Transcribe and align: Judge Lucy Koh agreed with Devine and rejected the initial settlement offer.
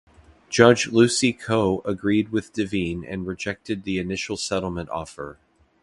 Judge 0.49 0.87
Lucy 0.87 1.31
Koh 1.31 1.83
agreed 1.85 2.29
with 2.29 2.51
Devine 2.53 3.05
and 3.07 3.27
rejected 3.27 3.83
the 3.83 3.99
initial 3.99 4.35
settlement 4.35 4.89
offer. 4.89 5.37